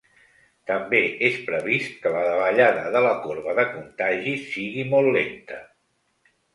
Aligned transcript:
També 0.69 1.01
és 1.27 1.37
previst 1.49 1.93
que 2.07 2.15
la 2.17 2.25
davallada 2.29 2.89
de 2.97 3.05
la 3.11 3.13
corba 3.29 3.57
de 3.63 3.69
contagis 3.77 4.51
sigui 4.59 4.91
“molt 4.93 5.17
lenta”. 5.21 5.65